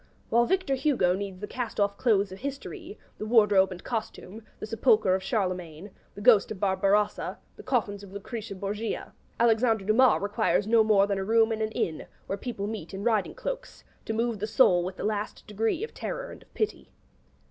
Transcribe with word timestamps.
'While 0.29 0.45
Victor 0.47 0.73
Hugo 0.73 1.13
needs 1.15 1.41
the 1.41 1.47
cast 1.47 1.79
off 1.79 1.95
clothes 1.95 2.31
of 2.31 2.39
history, 2.39 2.97
the 3.19 3.25
wardrobe 3.27 3.69
and 3.71 3.83
costume, 3.83 4.41
the 4.59 4.65
sepulchre 4.65 5.13
of 5.13 5.21
Charlemagne, 5.21 5.91
the 6.15 6.21
ghost 6.21 6.49
of 6.49 6.59
Barbarossa, 6.59 7.37
the 7.55 7.61
coffins 7.61 8.01
of 8.01 8.11
Lucretia 8.11 8.55
Borgia, 8.55 9.13
Alexandre 9.39 9.85
Dumas 9.85 10.19
requires 10.19 10.65
no 10.65 10.83
more 10.83 11.05
than 11.05 11.19
a 11.19 11.23
room 11.23 11.51
in 11.51 11.61
an 11.61 11.69
inn, 11.73 12.07
where 12.25 12.35
people 12.35 12.65
meet 12.65 12.95
in 12.95 13.03
riding 13.03 13.35
cloaks, 13.35 13.83
to 14.05 14.13
move 14.13 14.39
the 14.39 14.47
soul 14.47 14.83
with 14.83 14.97
the 14.97 15.03
last 15.03 15.45
degree 15.45 15.83
of 15.83 15.93
terror 15.93 16.31
and 16.31 16.41
of 16.41 16.51
pity.' 16.55 16.89